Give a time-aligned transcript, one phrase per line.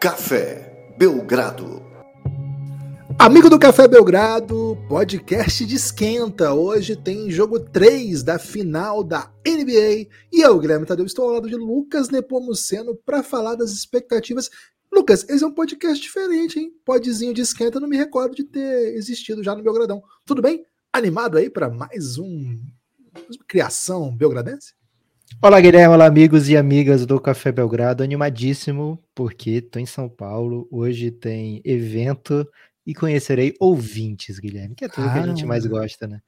[0.00, 1.82] Café Belgrado.
[3.18, 6.54] Amigo do Café Belgrado, podcast de esquenta.
[6.54, 11.50] Hoje tem jogo 3 da final da NBA e eu, Guilherme Tadeu, estou ao lado
[11.50, 14.48] de Lucas Nepomuceno para falar das expectativas.
[14.90, 16.72] Lucas, esse é um podcast diferente, hein?
[16.82, 20.02] Podzinho de esquenta, não me recordo de ter existido já no Belgradão.
[20.24, 20.64] Tudo bem?
[20.90, 22.58] Animado aí para mais um
[23.46, 24.79] criação belgradense?
[25.38, 28.02] Olá, Guilherme, olá, amigos e amigas do Café Belgrado.
[28.02, 30.68] Animadíssimo, porque estou em São Paulo.
[30.70, 32.46] Hoje tem evento
[32.86, 36.20] e conhecerei ouvintes, Guilherme, que é tudo ah, que a gente mais gosta, né?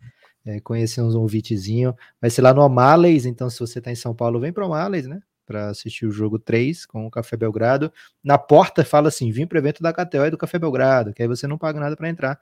[0.46, 1.94] É, conhecer uns ouvintezinhos.
[2.18, 4.66] Vai ser lá no Amales, então se você está em São Paulo, vem para o
[4.66, 5.20] Amales, né?
[5.44, 7.92] Para assistir o jogo 3 com o Café Belgrado.
[8.24, 11.20] Na porta fala assim: vim para o evento da KTO e do Café Belgrado, que
[11.20, 12.40] aí você não paga nada para entrar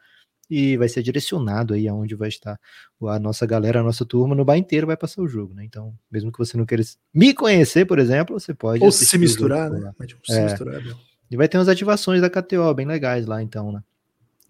[0.51, 2.59] e vai ser direcionado aí aonde vai estar
[3.03, 5.65] a nossa galera, a nossa turma, no bar inteiro vai passar o jogo, né?
[5.65, 6.83] Então, mesmo que você não queira
[7.15, 8.83] me conhecer, por exemplo, você pode.
[8.83, 9.93] Ou se misturar, né?
[10.25, 10.45] Se é.
[10.45, 10.83] misturar,
[11.31, 13.81] e vai ter umas ativações da KTO bem legais lá, então, né?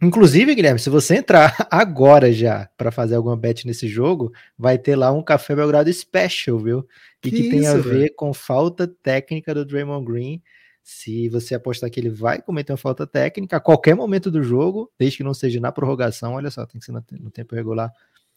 [0.02, 4.96] Inclusive, Guilherme, se você entrar agora já para fazer alguma bet nesse jogo, vai ter
[4.96, 6.88] lá um Café Belgrado Special, viu?
[7.22, 8.14] E que, que tem a ver véio?
[8.16, 10.42] com falta técnica do Draymond Green
[10.90, 14.90] se você apostar que ele vai cometer uma falta técnica a qualquer momento do jogo,
[14.98, 17.92] desde que não seja na prorrogação, olha só, tem que ser no tempo regular.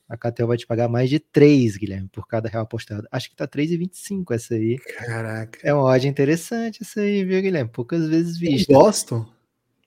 [0.08, 3.08] A Catel vai te pagar mais de 3, Guilherme, por cada real apostado.
[3.12, 4.78] Acho que tá 3,25 essa aí.
[4.78, 5.58] Caraca.
[5.64, 7.72] É uma odd interessante essa aí, viu, Guilherme?
[7.72, 8.72] Poucas vezes vista.
[8.72, 9.26] Em Boston?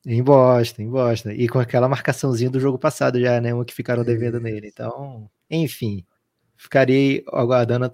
[0.04, 1.30] Em Boston, em Boston.
[1.30, 3.54] E com aquela marcaçãozinha do jogo passado já, né?
[3.54, 4.66] Uma que ficaram devendo nele.
[4.66, 6.04] Então, enfim.
[6.56, 7.84] Ficarei aguardando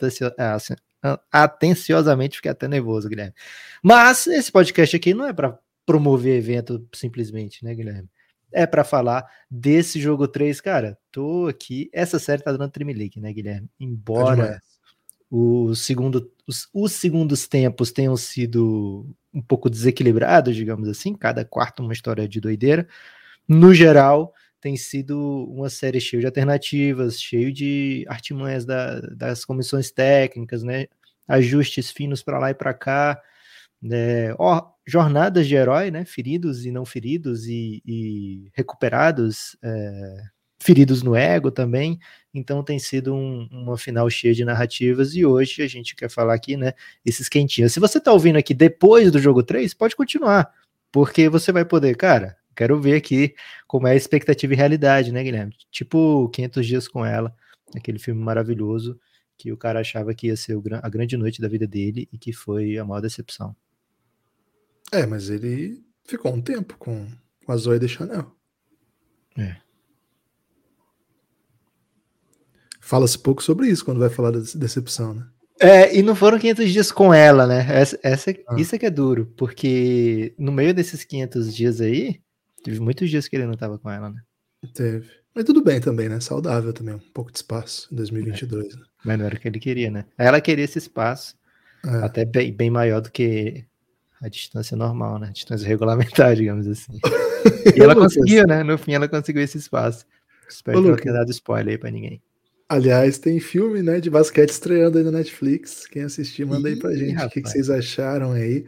[1.31, 3.35] atenciosamente, fiquei até nervoso, Guilherme.
[3.83, 8.09] Mas esse podcast aqui não é para promover evento simplesmente, né, Guilherme?
[8.53, 10.99] É para falar desse jogo 3, cara.
[11.11, 11.89] Tô aqui.
[11.93, 13.69] Essa série tá dando Tremelique, né, Guilherme?
[13.81, 14.61] Embora tá
[15.35, 21.83] o segundo, os, os segundos tempos tenham sido um pouco desequilibrados, digamos assim, cada quarto
[21.83, 22.87] uma história de doideira.
[23.49, 25.19] No geral, tem sido
[25.51, 30.87] uma série cheia de alternativas, cheio de artimanhas da, das comissões técnicas, né?
[31.27, 33.21] Ajustes finos para lá e para cá,
[33.83, 34.33] né?
[34.39, 36.05] Ó, jornadas de herói, né?
[36.05, 40.23] Feridos e não feridos e, e recuperados, é,
[40.61, 41.99] feridos no ego também.
[42.33, 46.35] Então tem sido um, uma final cheia de narrativas e hoje a gente quer falar
[46.35, 46.73] aqui, né?
[47.05, 47.73] Esses quentinhos.
[47.73, 50.53] Se você está ouvindo aqui depois do jogo 3, pode continuar,
[50.93, 53.35] porque você vai poder, cara Quero ver aqui
[53.67, 55.55] como é a expectativa e realidade, né, Guilherme?
[55.71, 57.35] Tipo 500 Dias com Ela,
[57.75, 58.99] aquele filme maravilhoso
[59.37, 62.33] que o cara achava que ia ser a grande noite da vida dele e que
[62.33, 63.57] foi a maior decepção.
[64.93, 67.09] É, mas ele ficou um tempo com,
[67.49, 68.31] a Zoe de Chanel.
[69.37, 69.57] É.
[72.81, 75.27] Fala-se pouco sobre isso quando vai falar da decepção, né?
[75.61, 77.67] É, e não foram 500 dias com ela, né?
[77.71, 78.57] Essa, essa ah.
[78.59, 82.21] Isso é que é duro, porque no meio desses 500 dias aí,
[82.63, 84.21] Teve muitos dias que ele não tava com ela, né?
[84.75, 85.09] Teve.
[85.35, 86.21] Mas tudo bem também, né?
[86.21, 88.75] Saudável também, um pouco de espaço em 2022.
[88.75, 88.77] É.
[88.77, 88.83] Né?
[89.05, 90.05] Mas não era o que ele queria, né?
[90.17, 91.37] Ela queria esse espaço,
[91.85, 92.05] é.
[92.05, 93.65] até bem, bem maior do que
[94.21, 95.29] a distância normal, né?
[95.29, 97.01] A distância regulamentar, digamos assim.
[97.75, 98.63] e ela conseguiu, né?
[98.63, 100.07] No fim, ela conseguiu esse espaço.
[100.49, 102.23] Espero Ô, que não tenha dado spoiler aí pra ninguém.
[102.69, 105.87] Aliás, tem filme, né, de basquete estreando aí na Netflix.
[105.87, 107.23] Quem assistir, manda aí pra gente.
[107.23, 108.65] o que, que, vocês acharam aí?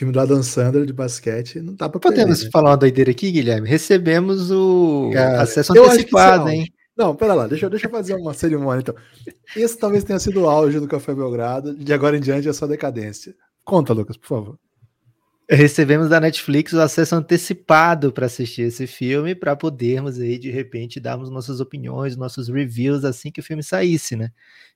[0.00, 2.50] Filme do Adam Sandler de basquete, não dá pra Podemos perder, né?
[2.50, 3.68] falar uma doideira aqui, Guilherme?
[3.68, 6.72] Recebemos o Cara, acesso antecipado, hein?
[6.96, 8.94] Não, pera lá, deixa, deixa eu fazer uma cerimônia então.
[9.54, 12.66] Esse talvez tenha sido o auge do Café Belgrado, de agora em diante é só
[12.66, 13.34] decadência.
[13.62, 14.58] Conta, Lucas, por favor.
[15.48, 20.98] Recebemos da Netflix o acesso antecipado para assistir esse filme, para podermos aí de repente
[20.98, 24.30] darmos nossas opiniões, nossos reviews assim que o filme saísse, né?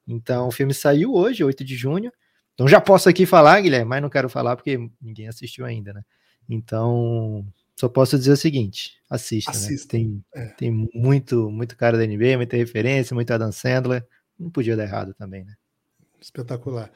[0.06, 2.12] Então, o filme saiu hoje, 8 de junho.
[2.54, 6.02] Então já posso aqui falar, Guilherme, mas não quero falar porque ninguém assistiu ainda, né?
[6.48, 7.44] Então,
[7.76, 9.76] só posso dizer o seguinte: assista, né?
[9.88, 10.46] Tem, é.
[10.46, 14.06] tem muito, muito cara da NBA, muita referência, muito Adam Sandler.
[14.38, 15.54] Não podia dar errado também, né?
[16.20, 16.90] Espetacular.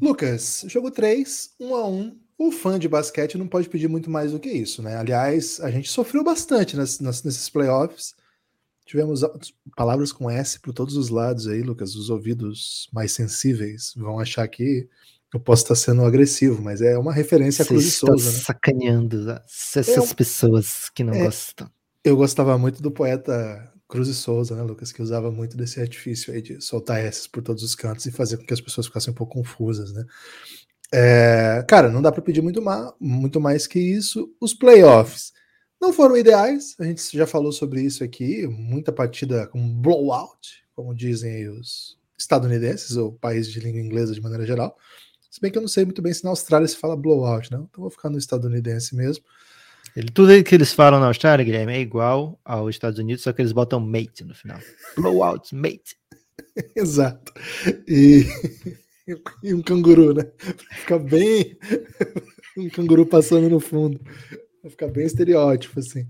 [0.00, 4.32] Lucas, jogo 3, 1 a 1 O fã de basquete não pode pedir muito mais
[4.32, 4.96] do que isso, né?
[4.96, 8.14] Aliás, a gente sofreu bastante nesses playoffs.
[8.92, 9.22] Tivemos
[9.74, 11.94] palavras com S por todos os lados aí, Lucas.
[11.94, 14.86] Os ouvidos mais sensíveis vão achar que
[15.32, 18.30] eu posso estar sendo agressivo, mas é uma referência a Cruz está Souza.
[18.30, 18.36] Né?
[18.36, 21.70] sacaneando essas é, pessoas que não é, gostam.
[22.04, 26.30] Eu gostava muito do poeta Cruz e Souza, né, Lucas, que usava muito desse artifício
[26.30, 29.10] aí de soltar S por todos os cantos e fazer com que as pessoas ficassem
[29.10, 30.04] um pouco confusas, né?
[30.92, 34.30] É, cara, não dá para pedir muito, ma muito mais que isso.
[34.38, 35.32] Os playoffs
[35.82, 40.94] não foram ideais, a gente já falou sobre isso aqui, muita partida com blowout, como
[40.94, 44.78] dizem os estadunidenses, ou países de língua inglesa de maneira geral.
[45.28, 47.64] Se bem que eu não sei muito bem se na Austrália se fala blowout, não.
[47.68, 49.24] Então vou ficar no estadunidense mesmo.
[49.96, 53.42] Ele, tudo que eles falam na Austrália, Guilherme, é igual aos Estados Unidos, só que
[53.42, 54.60] eles botam mate no final.
[54.96, 55.96] Blowout, mate.
[56.76, 57.32] Exato.
[57.88, 58.24] E,
[59.42, 60.30] e um canguru, né?
[60.78, 61.58] Fica bem.
[62.56, 64.00] um canguru passando no fundo.
[64.62, 66.06] Vai ficar bem estereótipo, assim.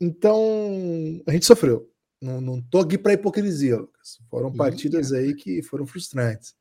[0.00, 1.90] Então, a gente sofreu.
[2.20, 4.18] Não, não tô aqui para hipocrisia, Lucas.
[4.30, 6.54] Foram partidas aí que foram frustrantes.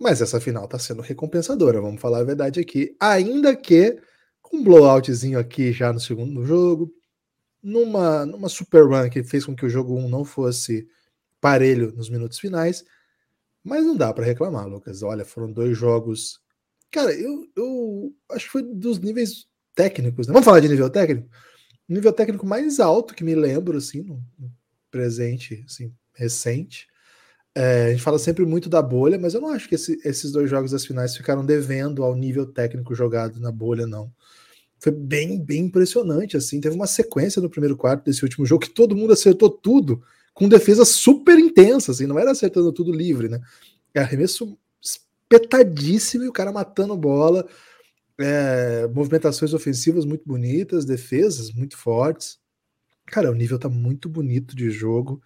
[0.00, 2.96] Mas essa final tá sendo recompensadora, vamos falar a verdade aqui.
[2.98, 3.98] Ainda que
[4.42, 6.92] com um blowoutzinho aqui já no segundo jogo,
[7.62, 10.86] numa, numa super run que fez com que o jogo 1 não fosse
[11.40, 12.84] parelho nos minutos finais.
[13.62, 15.02] Mas não dá para reclamar, Lucas.
[15.02, 16.40] Olha, foram dois jogos.
[16.90, 20.26] Cara, eu, eu acho que foi dos níveis técnicos.
[20.26, 20.32] Né?
[20.32, 21.28] Vamos falar de nível técnico?
[21.88, 24.22] O nível técnico mais alto que me lembro, assim, no,
[24.90, 26.86] presente, assim, recente.
[27.54, 30.32] É, a gente fala sempre muito da bolha, mas eu não acho que esse, esses
[30.32, 34.12] dois jogos das finais ficaram devendo ao nível técnico jogado na bolha, não.
[34.78, 36.60] Foi bem, bem impressionante, assim.
[36.60, 40.48] Teve uma sequência no primeiro quarto desse último jogo que todo mundo acertou tudo com
[40.48, 43.40] defesa super intensa, assim, não era acertando tudo livre, né?
[43.94, 47.46] É arremesso espetadíssimo e o cara matando bola,
[48.18, 52.38] é, movimentações ofensivas muito bonitas, defesas muito fortes.
[53.06, 55.22] Cara, o nível tá muito bonito de jogo.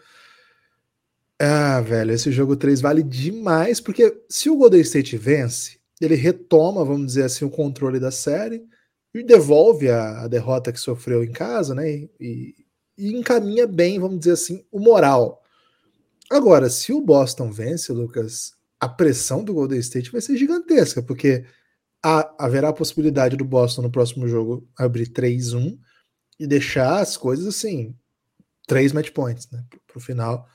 [1.40, 6.84] Ah, velho, esse jogo 3 vale demais, porque se o Golden State vence, ele retoma,
[6.84, 8.64] vamos dizer assim, o controle da série
[9.14, 11.88] e devolve a, a derrota que sofreu em casa, né?
[12.20, 12.54] E,
[12.96, 15.42] e encaminha bem, vamos dizer assim, o moral.
[16.30, 21.44] Agora, se o Boston vence, Lucas, a pressão do Golden State vai ser gigantesca, porque
[22.02, 25.78] há, haverá a possibilidade do Boston no próximo jogo abrir 3-1
[26.38, 27.94] e deixar as coisas assim,
[28.66, 30.46] três match points, né, pro final.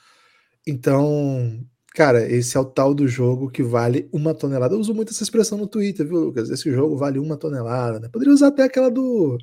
[0.66, 4.76] Então, cara, esse é o tal do jogo que vale uma tonelada.
[4.76, 6.50] Eu uso muito essa expressão no Twitter, viu, Lucas?
[6.50, 8.08] Esse jogo vale uma tonelada, né?
[8.08, 9.38] Poderia usar até aquela do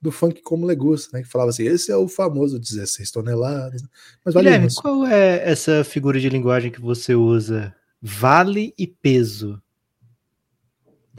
[0.00, 1.22] do funk como legusta, né?
[1.22, 3.82] Que falava assim, esse é o famoso 16 toneladas.
[3.82, 3.88] Né?
[4.24, 7.74] Mas vale Guilherme, qual é essa figura de linguagem que você usa?
[8.00, 9.60] Vale e peso.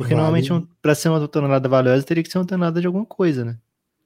[0.01, 0.23] Porque vale.
[0.23, 3.45] normalmente um, para ser uma tonelada valiosa teria que ser uma tonelada de alguma coisa,
[3.45, 3.57] né?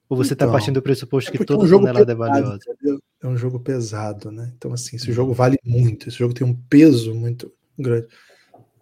[0.10, 2.16] Ou você está então, partindo do pressuposto é que toda é um tonelada pesado, é
[2.16, 2.60] valiosa?
[2.68, 3.00] Entendeu?
[3.24, 4.52] É um jogo pesado, né?
[4.58, 8.08] Então, assim, esse jogo vale muito, esse jogo tem um peso muito grande.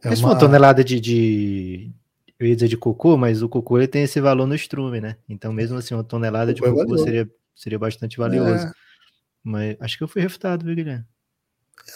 [0.04, 0.30] É uma...
[0.30, 1.92] uma tonelada de, de,
[2.39, 5.18] eu ia dizer de cocô, mas o cocô ele tem esse valor no estrume, né?
[5.30, 8.66] Então, mesmo assim, uma tonelada de é cocô seria, seria bastante valioso.
[8.66, 8.71] É.
[9.44, 11.06] Mas acho que eu fui refutado, viu, Guilherme?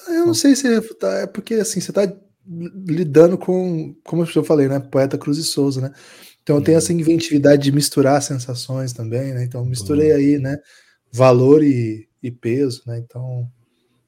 [0.07, 2.07] Eu não sei se é refutar, é porque assim, você está
[2.47, 4.79] lidando com, como eu falei, né?
[4.79, 5.91] Poeta Cruz e Souza, né?
[6.41, 9.43] Então tem essa inventividade de misturar sensações também, né?
[9.43, 10.57] Então misturei aí, né?
[11.11, 12.97] Valor e, e peso, né?
[12.99, 13.49] Então,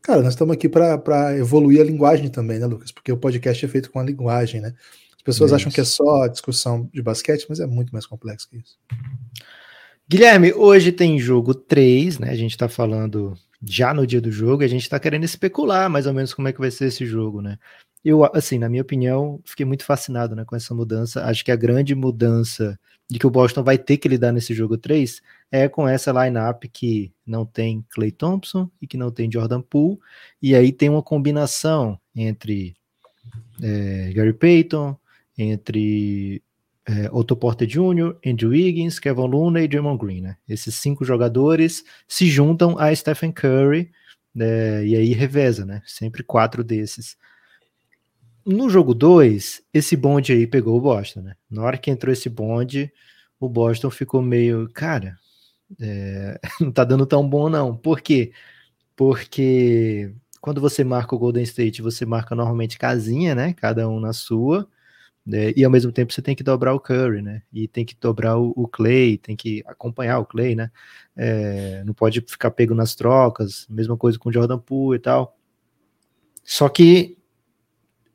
[0.01, 2.91] cara, nós estamos aqui para evoluir a linguagem também, né, Lucas?
[2.91, 4.73] Porque o podcast é feito com a linguagem, né?
[5.17, 8.57] As pessoas acham que é só discussão de basquete, mas é muito mais complexo que
[8.57, 8.77] isso.
[10.07, 12.29] Guilherme, hoje tem jogo 3, né?
[12.31, 16.07] A gente tá falando já no dia do jogo, a gente tá querendo especular mais
[16.07, 17.57] ou menos como é que vai ser esse jogo, né?
[18.03, 21.25] Eu, assim, na minha opinião, fiquei muito fascinado né, com essa mudança.
[21.25, 22.79] Acho que a grande mudança
[23.09, 26.63] de que o Boston vai ter que lidar nesse jogo 3 é com essa lineup
[26.71, 29.97] que não tem Clay Thompson e que não tem Jordan Poole,
[30.41, 32.75] e aí tem uma combinação entre
[33.61, 34.95] é, Gary Payton,
[35.37, 36.43] entre
[36.85, 40.37] é, Otto Porter Jr., Andrew Wiggins, Kevin Luna e Draymond Green, né?
[40.47, 43.91] Esses cinco jogadores se juntam a Stephen Curry
[44.33, 44.85] né?
[44.85, 45.81] e aí reveza, né?
[45.85, 47.17] Sempre quatro desses.
[48.51, 51.35] No jogo 2, esse bonde aí pegou o Boston, né?
[51.47, 52.91] Na hora que entrou esse bonde,
[53.39, 55.15] o Boston ficou meio, cara,
[55.79, 57.77] é, não tá dando tão bom não.
[57.77, 58.31] Por quê?
[58.95, 63.53] Porque quando você marca o Golden State, você marca normalmente casinha, né?
[63.53, 64.67] Cada um na sua.
[65.23, 65.53] Né?
[65.55, 67.43] E ao mesmo tempo você tem que dobrar o Curry, né?
[67.53, 70.71] E tem que dobrar o, o Clay, tem que acompanhar o Clay, né?
[71.15, 75.37] É, não pode ficar pego nas trocas, mesma coisa com o Jordan Poole e tal.
[76.43, 77.18] Só que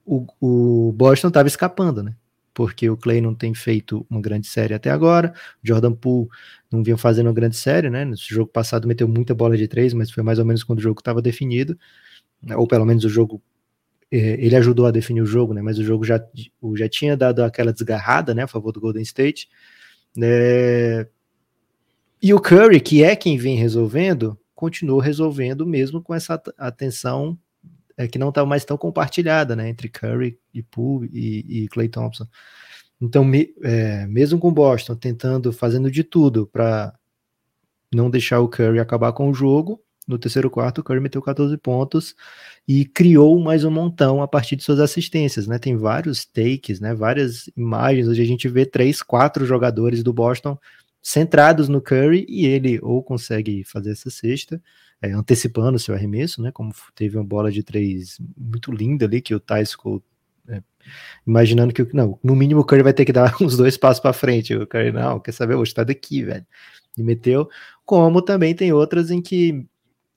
[0.05, 2.15] o, o Boston estava escapando, né?
[2.53, 6.29] Porque o Clay não tem feito uma grande série até agora, Jordan Poole
[6.71, 8.05] não vinha fazendo uma grande série, né?
[8.05, 10.83] No jogo passado meteu muita bola de três, mas foi mais ou menos quando o
[10.83, 11.77] jogo estava definido,
[12.43, 12.57] né?
[12.57, 13.43] ou pelo menos o jogo
[14.11, 15.63] é, ele ajudou a definir o jogo, né?
[15.63, 16.25] Mas o jogo já,
[16.77, 18.45] já tinha dado aquela desgarrada, né?
[18.45, 19.49] A favor do Golden State.
[20.17, 21.07] Né?
[22.23, 27.37] E o Curry, que é quem vem resolvendo, continuou resolvendo mesmo com essa atenção
[27.97, 29.69] é, que não estava mais tão compartilhada, né?
[29.69, 32.27] Entre Curry e Poole e, e Clay Thompson.
[33.01, 36.95] Então, me, é, mesmo com Boston tentando, fazendo de tudo para
[37.93, 41.57] não deixar o Curry acabar com o jogo, no terceiro quarto, o Curry meteu 14
[41.57, 42.15] pontos
[42.69, 45.59] e criou mais um montão a partir de suas assistências, né?
[45.59, 46.95] Tem vários takes, né?
[46.95, 50.59] Várias imagens onde a gente vê três, quatro jogadores do Boston
[51.03, 54.63] centrados no Curry e ele ou consegue fazer essa cesta,
[55.05, 56.51] é, antecipando o seu arremesso, né?
[56.51, 60.03] Como teve uma bola de três muito linda ali que o ficou
[60.49, 60.63] é,
[61.27, 64.13] imaginando que não, no mínimo o Curry vai ter que dar uns dois passos para
[64.13, 64.55] frente.
[64.55, 66.47] O Curry não, quer saber, vou estar daqui, velho.
[66.97, 67.49] E meteu.
[67.85, 69.67] Como também tem outras em que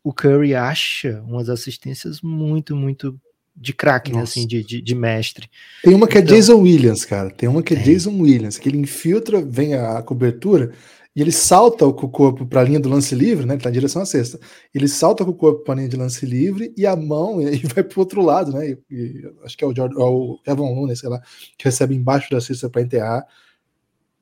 [0.03, 3.20] o Curry acha umas assistências muito, muito
[3.53, 5.50] de craque, né, assim, de, de, de, mestre.
[5.84, 7.32] Tem uma que é então, é Jason Williams, cara.
[7.32, 10.72] Tem uma que é, é Jason Williams, que ele infiltra, vem a cobertura
[11.18, 13.56] e ele salta com o corpo para a linha do lance livre, né?
[13.56, 14.40] Ele tá em direção à cesta.
[14.72, 17.58] Ele salta com o corpo para a linha de lance livre e a mão e
[17.66, 18.70] vai para o outro lado, né?
[18.70, 21.20] E, e, acho que é o, Jordan, é o Kevin Looney, sei lá,
[21.58, 23.26] que recebe embaixo da cesta para enterrar.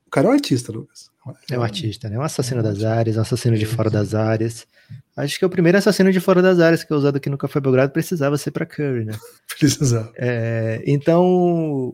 [0.06, 1.10] O cara é um artista, Lucas.
[1.50, 2.18] É um artista, né?
[2.18, 4.66] Um assassino é das áreas, um assassino de fora das áreas.
[5.14, 7.36] Acho que é o primeiro assassino de fora das áreas que é usado aqui no
[7.36, 9.12] Café Belgrado precisava ser para Curry, né?
[9.58, 10.10] precisava.
[10.16, 11.92] É, então,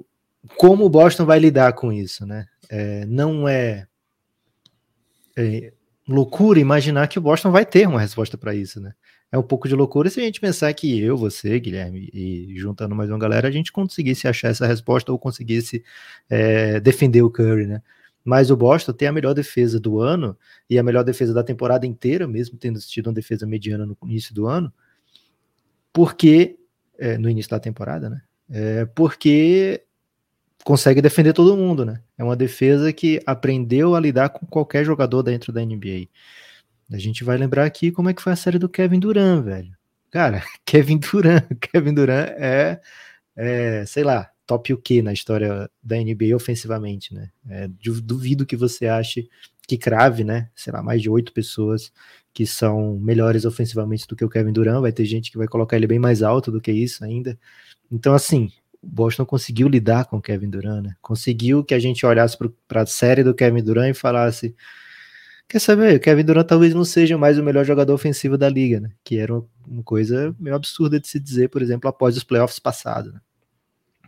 [0.57, 2.47] como o Boston vai lidar com isso, né?
[2.71, 3.89] É, não é,
[5.37, 5.73] é,
[6.09, 8.93] loucura imaginar que o Boston vai ter uma resposta para isso, né?
[9.31, 12.95] É um pouco de loucura se a gente pensar que eu, você, Guilherme, e juntando
[12.95, 15.83] mais uma galera, a gente conseguisse achar essa resposta ou conseguisse
[16.29, 17.83] é, defender o Curry, né?
[18.23, 20.37] Mas o Boston tem a melhor defesa do ano
[20.69, 24.35] e a melhor defesa da temporada inteira, mesmo tendo tido uma defesa mediana no início
[24.35, 24.73] do ano,
[25.93, 26.57] porque
[26.99, 28.23] é, no início da temporada, né?
[28.51, 29.83] É, porque
[30.65, 32.01] consegue defender todo mundo, né?
[32.17, 36.09] É uma defesa que aprendeu a lidar com qualquer jogador dentro da NBA.
[36.91, 39.77] A gente vai lembrar aqui como é que foi a série do Kevin Durant, velho.
[40.11, 42.81] Cara, Kevin Durant, Kevin Durant é,
[43.37, 47.31] é sei lá, top o que na história da NBA ofensivamente, né?
[47.49, 47.69] É,
[48.03, 49.29] duvido que você ache
[49.67, 50.51] que crave, né?
[50.55, 51.93] Sei lá, mais de oito pessoas
[52.35, 54.81] que são melhores ofensivamente do que o Kevin Durant.
[54.81, 57.39] Vai ter gente que vai colocar ele bem mais alto do que isso ainda.
[57.91, 58.51] Então, assim,
[58.83, 60.97] o Boston conseguiu lidar com o Kevin Durant, né?
[61.01, 62.37] Conseguiu que a gente olhasse
[62.67, 64.57] para a série do Kevin Durant e falasse:
[65.49, 68.81] quer saber, o Kevin Durant talvez não seja mais o melhor jogador ofensivo da liga,
[68.81, 68.91] né?
[69.05, 69.33] Que era
[69.67, 73.13] uma coisa meio absurda de se dizer, por exemplo, após os playoffs passados.
[73.13, 73.21] Né?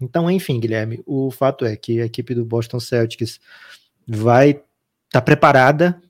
[0.00, 3.38] Então, enfim, Guilherme, o fato é que a equipe do Boston Celtics
[4.07, 4.62] vai estar
[5.12, 6.00] tá preparada,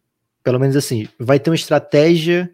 [0.43, 2.51] pelo menos assim, vai ter uma estratégia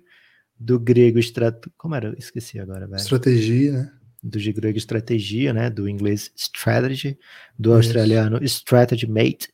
[0.58, 1.56] do grego estrat...
[1.78, 2.14] como era?
[2.18, 2.96] Esqueci agora, velho.
[2.96, 3.92] Estratégia, né?
[4.22, 5.70] Do grego estratégia, né?
[5.70, 7.18] Do inglês strategy,
[7.58, 7.76] do Isso.
[7.76, 9.48] australiano strategy mate,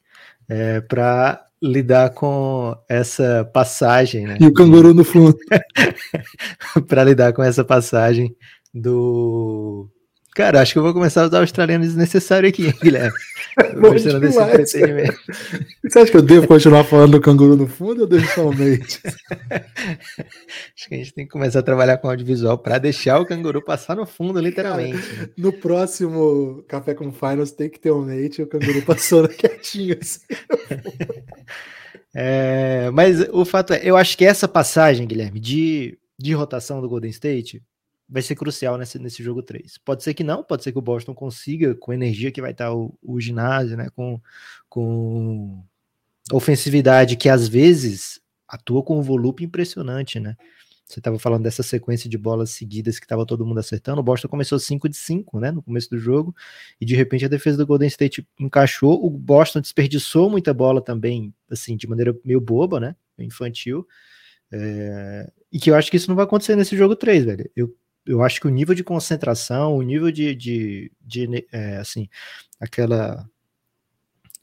[0.49, 4.37] é, para lidar com essa passagem, né?
[4.41, 5.37] E o canguru no fundo.
[6.87, 8.35] para lidar com essa passagem
[8.73, 9.89] do
[10.37, 13.17] Cara, acho que eu vou começar a usar australiano desnecessário aqui, Guilherme.
[13.81, 15.19] Gostando desse entretenimento.
[15.83, 19.01] Você acha que eu devo continuar falando do canguru no fundo ou devo somente?
[20.77, 23.65] acho que a gente tem que começar a trabalhar com audiovisual para deixar o canguru
[23.65, 24.99] passar no fundo, literalmente.
[24.99, 29.31] Cara, no próximo Café com Finals tem que ter um mate e o canguru passando
[29.31, 30.21] quietinho assim.
[32.19, 36.89] É, mas o fato é, eu acho que essa passagem, Guilherme, de, de rotação do
[36.89, 37.63] Golden State
[38.09, 39.79] vai ser crucial nesse, nesse jogo 3.
[39.79, 42.53] Pode ser que não, pode ser que o Boston consiga, com a energia que vai
[42.53, 44.21] estar o, o ginásio, né, com,
[44.69, 45.65] com
[46.33, 50.37] ofensividade que às vezes atua com um volume impressionante, né?
[50.87, 54.01] Você estava falando dessa sequência de bolas seguidas que estava todo mundo acertando.
[54.01, 56.33] O Boston começou 5 de 5, né, no começo do jogo,
[56.81, 59.05] e de repente a defesa do Golden State encaixou.
[59.05, 63.85] O Boston desperdiçou muita bola também, assim, de maneira meio boba, né, infantil.
[64.53, 65.29] É...
[65.51, 67.51] E que eu acho que isso não vai acontecer nesse jogo 3, velho.
[67.57, 67.75] Eu
[68.07, 72.09] eu acho que o nível de concentração, o nível de, de, de é, assim,
[72.61, 73.29] aquela,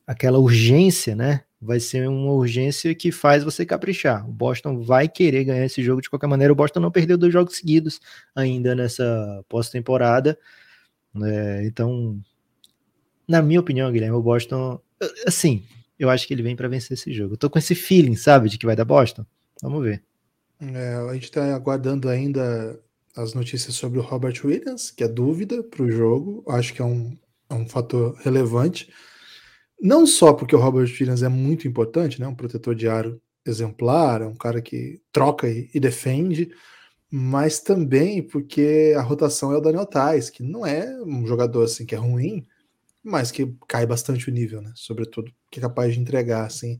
[0.06, 1.44] aquela urgência, né?
[1.62, 4.28] Vai ser uma urgência que faz você caprichar.
[4.28, 6.52] O Boston vai querer ganhar esse jogo de qualquer maneira.
[6.52, 8.02] O Boston não perdeu dois jogos seguidos
[8.36, 10.38] ainda nessa pós-temporada.
[11.24, 12.20] É, então,
[13.26, 14.82] na minha opinião, Guilherme, o Boston,
[15.26, 15.64] assim,
[15.98, 17.36] eu acho que ele vem para vencer esse jogo.
[17.36, 19.26] Eu tô com esse feeling, sabe, de que vai dar Boston.
[19.62, 20.04] Vamos ver.
[20.60, 22.78] É, a gente está aguardando ainda
[23.16, 26.86] as notícias sobre o Robert Williams, que é dúvida para o jogo, acho que é
[26.86, 27.18] um,
[27.50, 28.92] é um fator relevante.
[29.80, 34.22] Não só porque o Robert Williams é muito importante, né, um protetor de aro exemplar,
[34.22, 36.52] é um cara que troca e, e defende,
[37.12, 41.86] mas também porque a rotação é o Daniel Tais, que não é um jogador assim
[41.86, 42.44] que é ruim,
[43.04, 44.72] mas que cai bastante o nível, né?
[44.76, 46.80] Sobretudo que é capaz de entregar assim.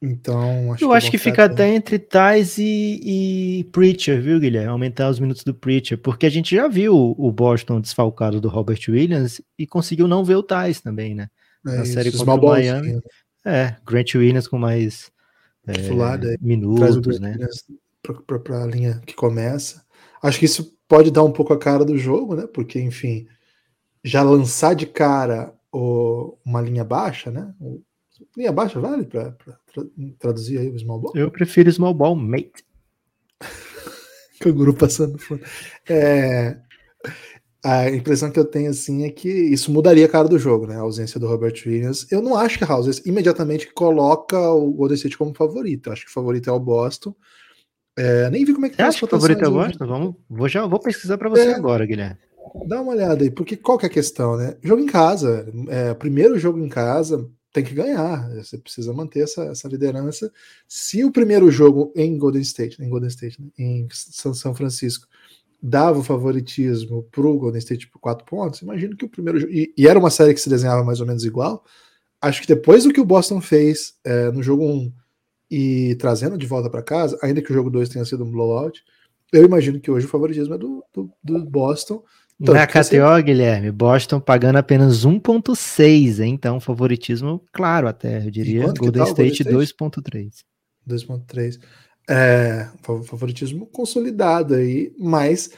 [0.00, 4.68] Então, acho eu que acho que fica até entre Tais e, e, Preacher, viu, Guilherme?
[4.68, 8.80] Aumentar os minutos do Preacher, porque a gente já viu o Boston desfalcado do Robert
[8.88, 11.28] Williams e conseguiu não ver o Tais também, né?
[11.66, 13.00] É Na isso, série contra o Miami.
[13.44, 15.10] É, Grant Williams com mais
[15.66, 17.36] é, minutos, né?
[18.44, 19.84] para a linha que começa.
[20.22, 22.46] Acho que isso pode dar um pouco a cara do jogo, né?
[22.46, 23.26] Porque, enfim,
[24.02, 27.52] já lançar de cara o, uma linha baixa, né?
[27.60, 27.82] O,
[28.36, 29.58] linha baixa vale para tra,
[30.18, 31.12] traduzir aí o small ball?
[31.14, 32.64] Eu prefiro small ball, mate.
[34.40, 35.42] Canguru passando fundo.
[35.88, 36.58] É,
[37.64, 40.76] a impressão que eu tenho assim é que isso mudaria a cara do jogo, né?
[40.76, 42.06] A ausência do Robert Williams.
[42.10, 45.88] Eu não acho que a House imediatamente coloca o Golden State como favorito.
[45.88, 47.14] Eu acho que o favorito é o Boston.
[47.98, 49.86] É, nem vi como é que Você tá acha que o favorito é o Boston?
[49.86, 52.16] Vamos, vou, já, vou pesquisar para você é, agora, Guilherme.
[52.66, 54.56] Dá uma olhada aí, porque qual que é a questão, né?
[54.62, 58.28] Jogo em casa, é, primeiro jogo em casa, tem que ganhar.
[58.36, 60.32] Você precisa manter essa, essa liderança.
[60.66, 65.06] Se o primeiro jogo em Golden State, em Golden State, né, em São Francisco,
[65.60, 69.52] dava o favoritismo para o Golden State por quatro pontos, imagino que o primeiro jogo.
[69.52, 71.64] E, e, era uma série que se desenhava mais ou menos igual.
[72.20, 74.92] Acho que depois do que o Boston fez é, no jogo 1 um,
[75.50, 78.82] e trazendo de volta para casa, ainda que o jogo 2 tenha sido um blowout,
[79.32, 82.02] eu imagino que hoje o favoritismo é do, do, do Boston.
[82.40, 83.22] Na KTO, você...
[83.22, 88.72] Guilherme, Boston pagando apenas 1.6, então favoritismo claro até, eu diria.
[88.72, 89.56] Golden tá State, State?
[89.56, 90.44] 2.3.
[90.88, 91.58] 2.3
[92.08, 92.66] é,
[93.04, 95.50] favoritismo consolidado aí, mas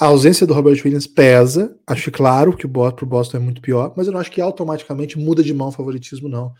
[0.00, 1.76] a ausência do Robert Williams pesa.
[1.86, 5.18] Acho claro que o pro Boston é muito pior, mas eu não acho que automaticamente
[5.18, 6.52] muda de mão o favoritismo, não.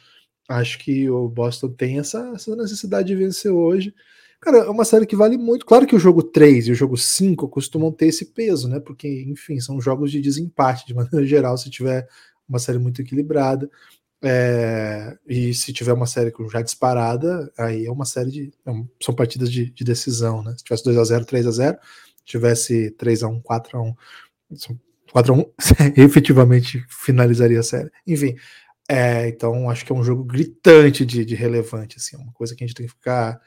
[0.49, 3.95] Acho que o Boston tem essa, essa necessidade de vencer hoje.
[4.42, 5.64] Cara, é uma série que vale muito.
[5.64, 8.80] Claro que o jogo 3 e o jogo 5 costumam ter esse peso, né?
[8.80, 12.08] Porque, enfim, são jogos de desempate de maneira geral, se tiver
[12.49, 13.70] uma série muito equilibrada.
[14.20, 18.52] É, e se tiver uma série já disparada, aí é uma série de.
[18.66, 20.54] É são partidas de, de decisão, né?
[20.58, 21.78] Se tivesse 2x0, 3x0,
[22.25, 23.94] tivesse 3x1, 4x1,
[25.14, 25.50] 4x1,
[25.96, 27.90] efetivamente finalizaria a série.
[28.04, 28.34] Enfim,
[28.88, 32.64] é, então acho que é um jogo gritante de, de relevante, assim, uma coisa que
[32.64, 33.40] a gente tem que ficar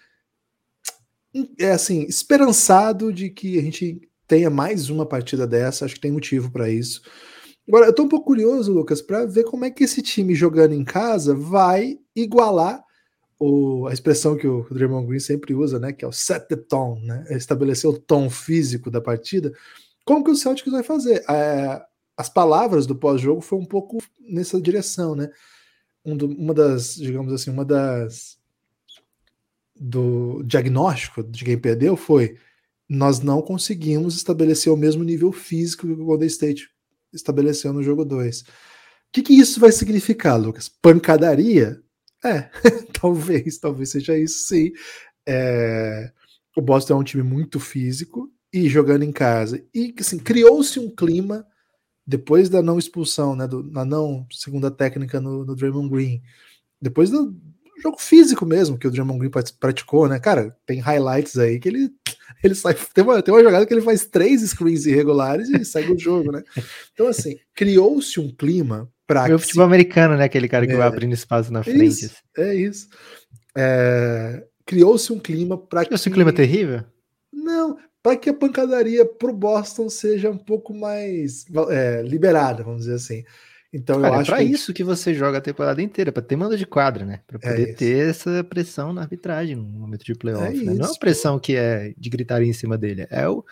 [1.60, 6.12] é assim, esperançado de que a gente tenha mais uma partida dessa, acho que tem
[6.12, 7.02] motivo para isso.
[7.68, 10.74] Agora, eu tô um pouco curioso, Lucas, para ver como é que esse time jogando
[10.74, 12.84] em casa vai igualar
[13.40, 16.56] o, a expressão que o Draymond Green sempre usa, né, que é o set the
[16.56, 19.52] tone, né, é estabelecer o tom físico da partida.
[20.06, 21.24] Como que o Celtics vai fazer?
[21.30, 21.82] É,
[22.16, 25.30] as palavras do pós-jogo foi um pouco nessa direção, né?
[26.06, 28.38] Um do, uma das, digamos assim, uma das
[29.76, 32.38] do diagnóstico de quem perdeu foi
[32.88, 36.70] nós não conseguimos estabelecer o mesmo nível físico que o Golden State
[37.12, 38.42] estabeleceu no jogo 2.
[38.42, 38.46] O
[39.12, 40.70] que, que isso vai significar, Lucas?
[40.70, 41.82] Pancadaria?
[42.24, 42.50] É,
[43.00, 44.72] talvez, talvez seja isso sim.
[45.28, 46.12] É,
[46.56, 49.64] o Boston é um time muito físico e jogando em casa.
[49.74, 51.46] E assim, criou-se um clima
[52.06, 56.22] depois da não expulsão, né, do, na não segunda técnica no, no Draymond Green,
[56.80, 57.36] depois do
[57.82, 61.92] jogo físico mesmo que o Draymond Green praticou, né, cara, tem highlights aí que ele
[62.44, 62.76] ele sai.
[62.94, 66.32] Tem uma, tem uma jogada que ele faz três screens irregulares e segue o jogo,
[66.32, 66.44] né?
[66.94, 69.36] Então, assim, criou-se um clima para.
[69.36, 69.68] O futebol se...
[69.68, 70.26] americano, né?
[70.26, 71.86] Aquele cara que é, vai abrindo espaço na frente.
[71.86, 72.50] Isso, assim.
[72.50, 72.88] É isso.
[73.56, 75.94] É, criou-se um clima para que.
[75.94, 76.84] Esse clima terrível?
[77.32, 82.96] Não, para que a pancadaria pro Boston seja um pouco mais é, liberada, vamos dizer
[82.96, 83.24] assim.
[83.76, 84.52] Então Cara, eu acho é para que...
[84.52, 87.20] isso que você joga a temporada inteira, para ter manda de quadra, né?
[87.28, 90.48] Para é poder é ter essa pressão na arbitragem no momento de playoff.
[90.48, 90.74] É né?
[90.76, 93.44] Não é uma pressão que é de gritaria em cima dele, é o,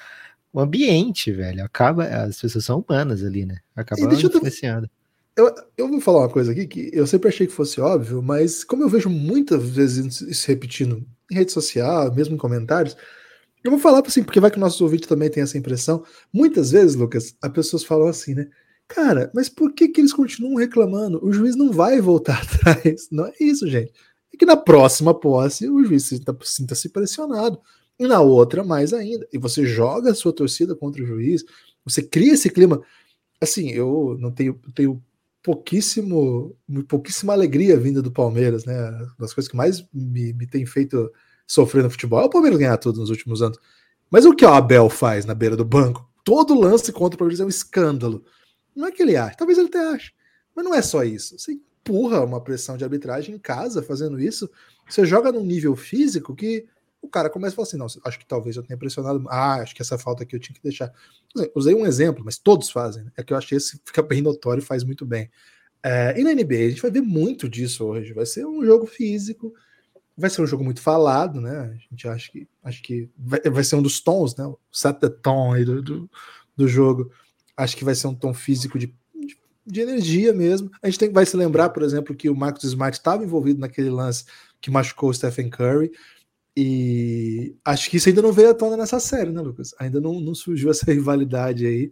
[0.54, 1.62] o ambiente, velho.
[1.66, 3.58] Acaba, as pessoas são humanas ali, né?
[3.76, 4.90] Acaba influenciando.
[5.36, 8.64] Eu, eu vou falar uma coisa aqui que eu sempre achei que fosse óbvio, mas
[8.64, 12.96] como eu vejo muitas vezes isso repetindo em rede social, mesmo em comentários,
[13.62, 16.06] eu vou falar assim, porque vai que o nosso ouvinte também tem essa impressão.
[16.32, 18.48] Muitas vezes, Lucas, as pessoas falam assim, né?
[18.88, 21.24] Cara, mas por que, que eles continuam reclamando?
[21.26, 23.08] O juiz não vai voltar atrás.
[23.12, 23.92] Não é isso, gente.
[24.34, 27.60] É que na próxima posse o juiz sinta-se sinta pressionado.
[28.00, 29.28] E na outra, mais ainda.
[29.32, 31.44] E você joga a sua torcida contra o juiz,
[31.86, 32.82] você cria esse clima.
[33.40, 35.02] Assim, eu não tenho, tenho
[35.44, 36.56] pouquíssimo,
[36.88, 38.90] pouquíssima alegria vinda do Palmeiras, né?
[38.90, 41.12] Uma das coisas que mais me, me tem feito
[41.46, 43.60] sofrer no futebol é o Palmeiras ganhar tudo nos últimos anos.
[44.10, 46.10] Mas o que o Abel faz na beira do banco?
[46.24, 48.24] Todo lance contra o Palmeiras é um escândalo.
[48.76, 50.12] Não é que ele acha, talvez ele até ache.
[50.56, 51.38] Mas não é só isso.
[51.38, 54.50] Você empurra uma pressão de arbitragem em casa fazendo isso.
[54.88, 56.66] Você joga num nível físico que
[57.02, 59.24] o cara começa a falar assim: não, acho que talvez eu tenha pressionado.
[59.30, 60.92] Ah, acho que essa falta aqui eu tinha que deixar.
[61.54, 63.04] Usei um exemplo, mas todos fazem.
[63.04, 63.12] Né?
[63.18, 65.30] É que eu achei esse fica bem notório e faz muito bem.
[65.84, 68.14] É, e na NBA a gente vai ver muito disso hoje.
[68.14, 69.54] Vai ser um jogo físico,
[70.18, 71.74] vai ser um jogo muito falado, né?
[71.74, 74.46] A gente acha que acho que vai, vai ser um dos tons, né?
[74.46, 76.10] O set the tone do, do,
[76.56, 77.12] do jogo.
[77.56, 80.72] Acho que vai ser um tom físico de, de, de energia mesmo.
[80.82, 83.90] A gente tem, vai se lembrar, por exemplo, que o Marcus Smart estava envolvido naquele
[83.90, 84.26] lance
[84.60, 85.92] que machucou o Stephen Curry.
[86.56, 89.74] E acho que isso ainda não veio à tona nessa série, né, Lucas?
[89.80, 91.92] Ainda não, não surgiu essa rivalidade aí.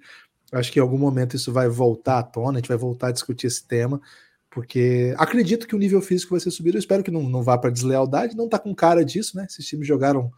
[0.52, 3.12] Acho que em algum momento isso vai voltar à tona, a gente vai voltar a
[3.12, 4.02] discutir esse tema,
[4.50, 6.78] porque acredito que o nível físico vai ser subido.
[6.78, 9.48] Eu espero que não, não vá para deslealdade, não tá com cara disso, né?
[9.50, 10.30] Esses times jogaram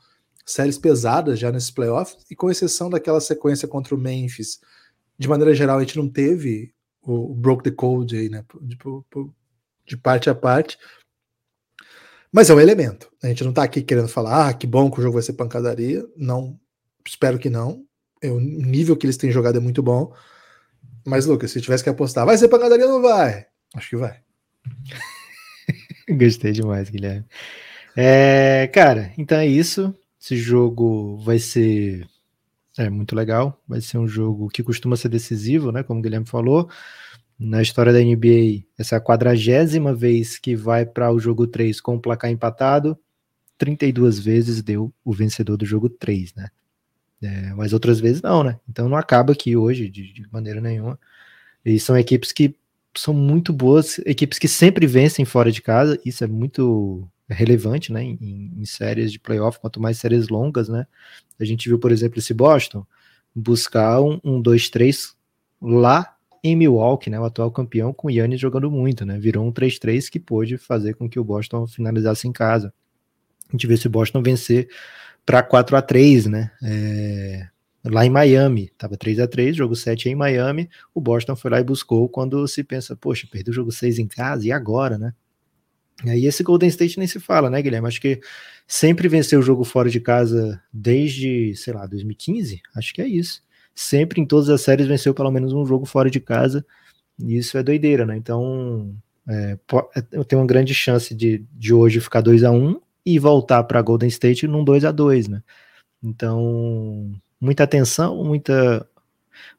[0.46, 4.60] séries pesadas já nesses playoffs, e com exceção daquela sequência contra o Memphis,
[5.18, 8.44] de maneira geral, a gente não teve o, broke the code aí, né?
[8.62, 8.78] De,
[9.86, 10.78] de parte a parte.
[12.32, 13.12] Mas é um elemento.
[13.22, 15.34] A gente não está aqui querendo falar, ah, que bom que o jogo vai ser
[15.34, 16.04] pancadaria.
[16.18, 16.60] Não,
[17.06, 17.86] espero que não.
[18.22, 20.14] É, o nível que eles têm jogado é muito bom.
[21.06, 23.46] Mas, Lucas, se tivesse que apostar, vai ser pancadaria ou não vai?
[23.76, 24.20] Acho que vai.
[26.10, 27.26] Gostei demais, Guilherme.
[27.96, 29.96] É, cara, então é isso.
[30.20, 32.08] Esse jogo vai ser
[32.78, 33.62] é muito legal.
[33.68, 35.84] Vai ser um jogo que costuma ser decisivo, né?
[35.84, 36.70] Como o Guilherme falou.
[37.38, 41.82] Na história da NBA, essa é a quadragésima vez que vai para o jogo 3
[41.82, 42.98] com o placar empatado.
[43.58, 46.50] 32 vezes deu o vencedor do jogo 3, né?
[47.22, 48.60] É, mas outras vezes não, né?
[48.70, 51.00] Então não acaba aqui hoje de, de maneira nenhuma.
[51.66, 52.56] E são equipes que
[52.96, 56.00] são muito boas, equipes que sempre vencem fora de casa.
[56.06, 58.04] Isso é muito relevante, né?
[58.04, 60.86] Em, em séries de playoff, quanto mais séries longas, né?
[61.40, 62.86] A gente viu, por exemplo, esse Boston
[63.36, 65.14] buscar um 2-3
[65.62, 69.46] um, lá em Milwaukee, né, o atual campeão, com o Yannis jogando muito, né, virou
[69.46, 72.74] um 3-3 que pôde fazer com que o Boston finalizasse em casa.
[73.48, 74.68] A gente vê esse Boston vencer
[75.26, 77.48] para 4 a 3 né, é,
[77.86, 81.62] lá em Miami, tava 3 a 3 jogo 7 em Miami, o Boston foi lá
[81.62, 85.14] e buscou quando se pensa, poxa, perdeu o jogo 6 em casa, e agora, né?
[86.06, 87.88] E aí esse Golden State nem se fala, né, Guilherme?
[87.88, 88.20] Acho que
[88.68, 93.42] sempre venceu o jogo fora de casa desde, sei lá, 2015, acho que é isso
[93.76, 96.66] sempre em todas as séries venceu pelo menos um jogo fora de casa,
[97.20, 98.16] e isso é doideira, né?
[98.18, 98.94] Então,
[99.28, 99.58] é,
[99.96, 103.64] é eu tenho uma grande chance de, de hoje ficar 2 a 1 e voltar
[103.64, 105.42] para Golden State num 2 a 2 né?
[106.04, 108.88] Então, muita atenção, muita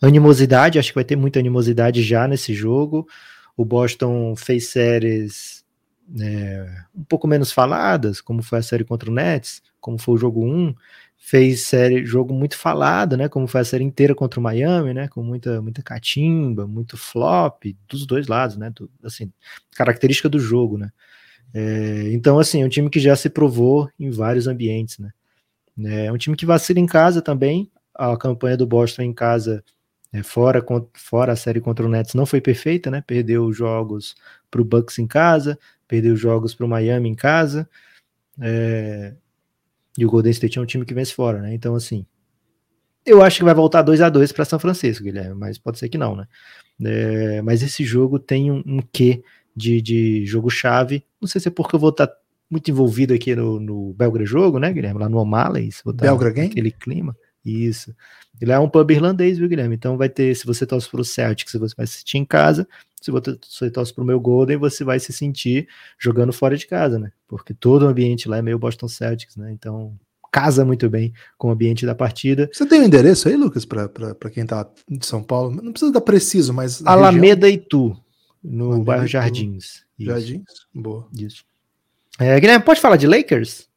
[0.00, 3.06] animosidade, acho que vai ter muita animosidade já nesse jogo.
[3.56, 5.63] O Boston fez séries
[6.20, 10.18] é, um pouco menos faladas, como foi a série contra o Nets, como foi o
[10.18, 10.74] jogo 1,
[11.16, 13.28] fez série, jogo muito falado, né?
[13.28, 15.08] Como foi a série inteira contra o Miami, né?
[15.08, 18.70] Com muita, muita catimba, muito flop dos dois lados, né?
[18.70, 19.32] Do, assim,
[19.74, 20.90] característica do jogo, né?
[21.54, 25.10] É, então, assim, é um time que já se provou em vários ambientes, né?
[26.06, 27.70] É um time que vacila em casa também.
[27.94, 29.64] A campanha do Boston em casa,
[30.14, 33.02] é, fora, fora a série contra o Nets, não foi perfeita, né?
[33.04, 34.14] Perdeu jogos
[34.48, 37.68] para o Bucks em casa, perdeu jogos para o Miami em casa.
[38.40, 39.12] É,
[39.98, 41.52] e o Golden State é um time que vence fora, né?
[41.52, 42.06] Então, assim,
[43.04, 45.88] eu acho que vai voltar 2 a 2 para São Francisco, Guilherme, mas pode ser
[45.88, 46.28] que não, né?
[46.84, 49.20] É, mas esse jogo tem um, um quê
[49.54, 51.04] de, de jogo-chave.
[51.20, 52.16] Não sei se é porque eu vou estar tá
[52.48, 55.00] muito envolvido aqui no, no Belgra Jogo, né, Guilherme?
[55.00, 56.50] Lá no O'Malley, Belgra Game?
[56.52, 57.16] Aquele clima.
[57.44, 57.94] Isso.
[58.40, 59.74] Ele é um pub irlandês, viu, Guilherme?
[59.74, 62.66] Então vai ter, se você torce para o Celtics, você vai assistir em casa.
[63.00, 66.98] Se você torce para o meu Golden, você vai se sentir jogando fora de casa,
[66.98, 67.12] né?
[67.28, 69.52] Porque todo o ambiente lá é meio Boston Celtics, né?
[69.52, 69.94] Então
[70.32, 72.50] casa muito bem com o ambiente da partida.
[72.52, 75.50] Você tem o um endereço aí, Lucas, para quem tá de São Paulo?
[75.62, 76.84] Não precisa dar preciso, mas.
[76.84, 77.62] Alameda região...
[77.62, 77.96] Itu,
[78.42, 79.84] no Alameda bairro Jardins.
[79.96, 80.10] Isso.
[80.10, 80.44] Jardins?
[80.74, 81.06] Boa.
[81.16, 81.44] Isso.
[82.18, 83.68] É, Guilherme, pode falar de Lakers?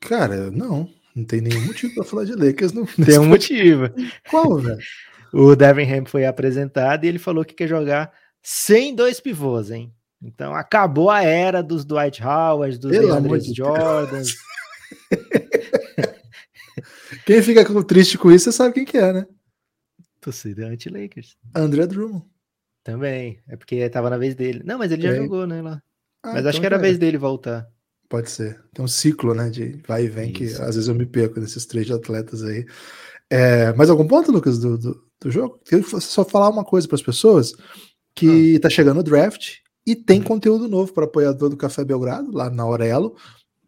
[0.00, 0.88] Cara, não.
[1.14, 2.72] Não tem nenhum motivo para falar de Lakers.
[2.72, 3.90] Não, tem um motivo.
[4.28, 4.78] Qual, velho?
[5.32, 9.92] O Devin Ham foi apresentado e ele falou que quer jogar sem dois pivôs, hein?
[10.22, 14.34] Então acabou a era dos Dwight Howard, dos Andres Jordans.
[17.24, 19.26] quem fica triste com isso, você sabe quem que é, né?
[20.20, 21.36] Torcida anti-Lakers.
[21.54, 22.24] André Drummond.
[22.84, 23.40] Também.
[23.48, 24.62] É porque tava na vez dele.
[24.64, 25.16] Não, mas ele já é.
[25.16, 25.82] jogou, né, lá.
[26.22, 27.66] Ah, mas então acho que era a vez dele voltar.
[28.10, 28.60] Pode ser.
[28.74, 30.56] Tem um ciclo, né, de vai e vem, Isso.
[30.56, 32.66] que às vezes eu me perco nesses três atletas aí.
[33.30, 35.60] É, mais algum ponto, Lucas, do, do, do jogo?
[35.64, 37.54] Queria só falar uma coisa para as pessoas,
[38.12, 38.60] que ah.
[38.62, 42.64] tá chegando o draft e tem conteúdo novo para apoiador do Café Belgrado, lá na
[42.64, 43.14] Aurelo,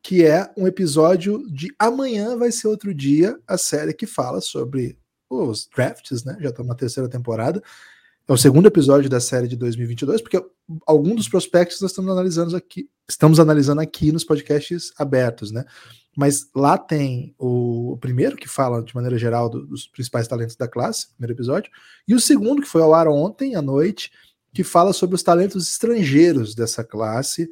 [0.03, 4.99] que é um episódio de Amanhã Vai Ser Outro Dia, a série que fala sobre
[5.31, 7.63] os drafts, né, já tá na terceira temporada,
[8.27, 10.45] é o segundo episódio da série de 2022, porque
[10.85, 15.65] alguns dos prospectos nós estamos analisando aqui, estamos analisando aqui nos podcasts abertos, né?
[16.17, 20.69] Mas lá tem o, primeiro que fala de maneira geral do, dos principais talentos da
[20.69, 21.71] classe, primeiro episódio,
[22.07, 24.11] e o segundo que foi ao ar ontem à noite,
[24.53, 27.49] que fala sobre os talentos estrangeiros dessa classe,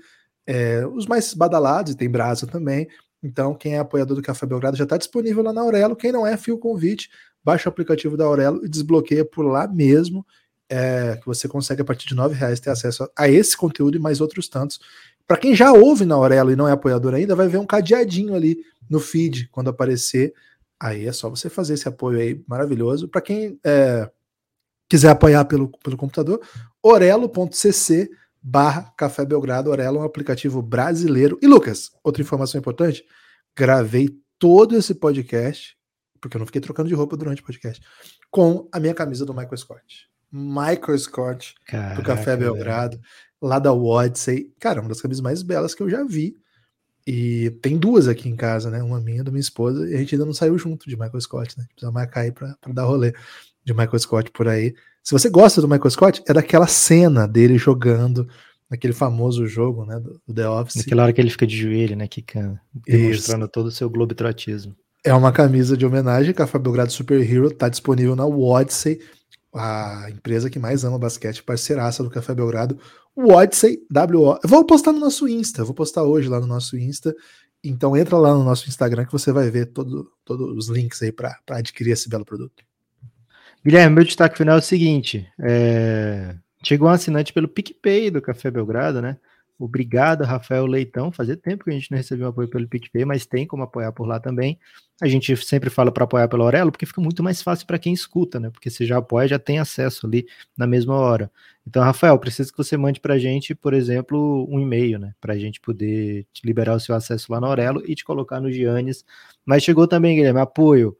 [0.46, 2.87] é, os mais badalados, e tem Brasa também.
[3.23, 5.96] Então, quem é apoiador do Café Belgrado já está disponível lá na Aurelo.
[5.96, 7.11] Quem não é, fio convite,
[7.42, 10.27] baixa o aplicativo da Aurelo e desbloqueia por lá mesmo
[10.70, 13.96] é, que você consegue, a partir de R$ reais ter acesso a, a esse conteúdo
[13.96, 14.78] e mais outros tantos.
[15.26, 18.35] Para quem já ouve na Aurelo e não é apoiador ainda, vai ver um cadeadinho
[18.35, 20.33] ali no feed quando aparecer.
[20.78, 23.09] Aí é só você fazer esse apoio aí maravilhoso.
[23.09, 24.09] Para quem é,
[24.88, 26.40] quiser apoiar pelo, pelo computador,
[26.83, 28.11] orelo.cc
[28.42, 29.70] barra Café Belgrado.
[29.70, 31.38] Orelo é um aplicativo brasileiro.
[31.42, 33.04] E Lucas, outra informação importante,
[33.56, 35.76] gravei todo esse podcast,
[36.20, 37.85] porque eu não fiquei trocando de roupa durante o podcast,
[38.30, 40.10] com a minha camisa do Michael Scott.
[40.33, 43.09] Michael Scott, Caraca, do Café Belgrado, velho.
[43.43, 44.53] lá da Wodsey.
[44.61, 46.37] Cara, uma das camisas mais belas que eu já vi.
[47.07, 48.83] E tem duas aqui em casa, né?
[48.83, 51.59] Uma minha, da minha esposa, e a gente ainda não saiu junto de Michael Scott,
[51.59, 51.64] né?
[51.73, 53.12] Precisa marcar aí pra, pra dar rolê
[53.64, 54.75] de Michael Scott por aí.
[55.03, 58.29] Se você gosta do Michael Scott, é daquela cena dele jogando
[58.71, 60.77] naquele famoso jogo, né, do, do The Office.
[60.77, 64.77] Naquela hora que ele fica de joelho, né, quicando, demonstrando todo o seu globetrotismo.
[65.03, 69.01] É uma camisa de homenagem que a Fábio Grado Super Hero tá disponível na Wodsey,
[69.54, 72.78] a empresa que mais ama basquete, parceiraça do Café Belgrado.
[73.16, 74.38] Wodsey, W-O.
[74.42, 77.14] Eu vou postar no nosso Insta, vou postar hoje lá no nosso Insta.
[77.62, 81.12] Então entra lá no nosso Instagram que você vai ver todos todo os links aí
[81.12, 82.64] para adquirir esse belo produto.
[83.64, 86.34] Guilherme, meu destaque final é o seguinte: é...
[86.64, 89.18] chegou um assinante pelo PicPay do Café Belgrado, né?
[89.61, 91.12] Obrigado, Rafael Leitão.
[91.12, 94.07] Fazia tempo que a gente não recebeu apoio pelo PicPay, mas tem como apoiar por
[94.07, 94.59] lá também.
[95.03, 97.92] A gente sempre fala para apoiar pelo Aurelo, porque fica muito mais fácil para quem
[97.92, 98.49] escuta, né?
[98.49, 101.31] Porque se já apoia, já tem acesso ali na mesma hora.
[101.66, 105.14] Então, Rafael, preciso que você mande para a gente, por exemplo, um e-mail, né?
[105.20, 108.51] Para a gente poder liberar o seu acesso lá no Aurelo e te colocar no
[108.51, 109.05] Giannis.
[109.44, 110.96] Mas chegou também, Guilherme, apoio.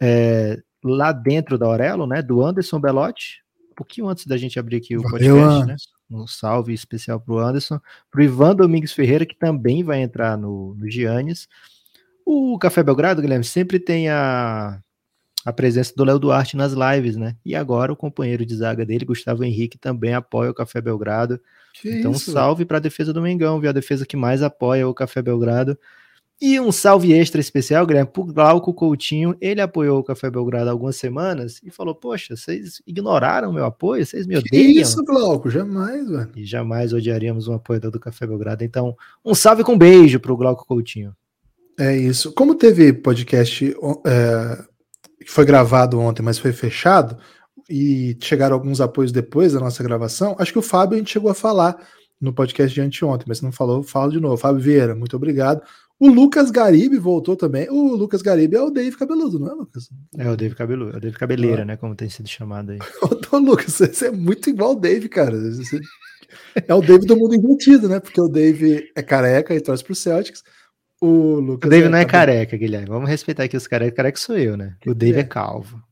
[0.00, 4.76] É, lá dentro da Aurelo, né, do Anderson Belotti, um pouquinho antes da gente abrir
[4.76, 5.76] aqui o Valeu, podcast, né?
[6.10, 10.36] Um salve especial para o Anderson, para o Ivan Domingos Ferreira, que também vai entrar
[10.38, 11.48] no, no Giannis.
[12.24, 14.80] O Café Belgrado, Guilherme, sempre tem a,
[15.44, 17.36] a presença do Léo Duarte nas lives, né?
[17.44, 21.40] E agora o companheiro de zaga dele, Gustavo Henrique, também apoia o Café Belgrado.
[21.74, 22.32] Que então, isso?
[22.32, 23.70] salve para a defesa do Mengão, viu?
[23.70, 25.78] A defesa que mais apoia o Café Belgrado.
[26.40, 29.36] E um salve extra especial, Guilherme, pro Glauco Coutinho.
[29.40, 34.06] Ele apoiou o Café Belgrado há algumas semanas e falou: Poxa, vocês ignoraram meu apoio?
[34.06, 34.50] Vocês me odeiam?
[34.50, 36.30] Que isso, Glauco, jamais, velho.
[36.36, 38.62] E jamais odiaríamos um apoiador do Café Belgrado.
[38.62, 41.12] Então, um salve com um beijo pro Glauco Coutinho.
[41.76, 42.32] É isso.
[42.32, 43.74] Como teve podcast
[44.06, 44.64] é,
[45.24, 47.16] que foi gravado ontem, mas foi fechado,
[47.68, 51.30] e chegaram alguns apoios depois da nossa gravação, acho que o Fábio a gente chegou
[51.30, 51.76] a falar
[52.20, 54.36] no podcast de anteontem, mas se não falou, falo de novo.
[54.36, 55.62] Fábio Vieira, muito obrigado.
[56.00, 57.68] O Lucas Garibe voltou também.
[57.70, 59.88] O Lucas Garibe é o Dave Cabeludo, não é, Lucas?
[60.16, 61.64] É o Dave Cabeludo, é o Dave Cabeleira, ah.
[61.64, 61.76] né?
[61.76, 62.78] Como tem sido chamado aí.
[63.32, 65.36] Ô, Lucas, você é muito igual o Dave, cara.
[65.36, 65.80] Você...
[66.66, 67.98] É o Dave do mundo invertido, né?
[67.98, 70.44] Porque o Dave é careca e torce pro Celtics.
[71.00, 71.66] O Lucas.
[71.66, 72.88] O Dave é não é careca, Guilherme.
[72.88, 73.96] Vamos respeitar aqui os carecas.
[73.96, 74.76] Careca sou eu, né?
[74.86, 75.82] O Dave é, é calvo.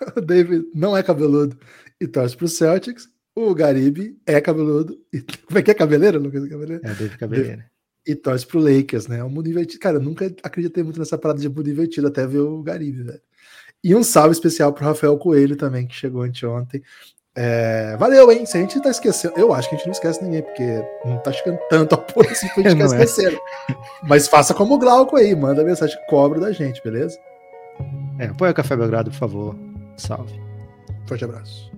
[0.14, 1.58] O Dave não é cabeludo
[1.98, 3.08] e torce pro Celtics.
[3.34, 4.98] O Garibe é cabeludo.
[5.12, 5.22] E...
[5.46, 6.46] Como é que é cabeleira, Lucas?
[6.46, 6.82] Cabeleira?
[6.84, 7.56] É, Dave Cabeleira.
[7.56, 7.75] Dave
[8.06, 9.18] e torce pro Lakers, né?
[9.18, 9.80] É um mundo invertido.
[9.80, 13.20] Cara, eu nunca acreditei muito nessa parada de mundo invertido até ver o Garibe, velho.
[13.82, 16.82] E um salve especial pro Rafael Coelho também, que chegou anteontem.
[17.34, 18.46] É, valeu, hein?
[18.46, 21.18] Se a gente tá esquecendo, eu acho que a gente não esquece ninguém, porque não
[21.18, 23.38] tá chegando tanto apoio assim que a gente quer esquecer.
[24.02, 27.18] Mas faça como o Glauco aí, manda mensagem, cobra da gente, beleza?
[28.18, 29.56] É, apoia o Café Belgrado, por favor.
[29.98, 30.40] Salve.
[31.06, 31.75] Forte abraço.